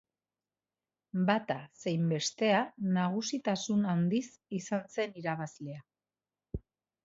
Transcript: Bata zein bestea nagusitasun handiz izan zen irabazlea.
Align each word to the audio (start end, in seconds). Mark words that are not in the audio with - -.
Bata 1.27 1.57
zein 1.81 2.07
bestea 2.15 2.63
nagusitasun 2.97 3.87
handiz 3.95 4.25
izan 4.63 4.89
zen 4.99 5.17
irabazlea. 5.25 5.87